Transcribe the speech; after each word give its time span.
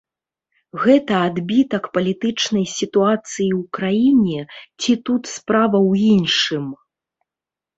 Гэта 0.83 1.13
адбітак 1.25 1.83
палітычнай 1.97 2.65
сітуацыі 2.77 3.47
ў 3.59 3.61
краіне 3.75 4.39
ці 4.81 4.91
тут 5.11 5.23
справа 5.37 5.77
ў 5.89 6.17
іншым? 6.17 6.65